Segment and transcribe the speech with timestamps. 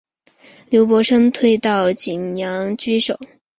[0.71, 3.19] 刘伯升退到棘阳据守。